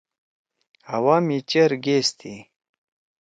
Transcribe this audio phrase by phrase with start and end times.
[0.91, 2.35] ہوا می چیر گیس تھی۔